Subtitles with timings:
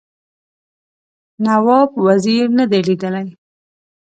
[1.45, 3.27] نواب وزیر نه دی لیدلی.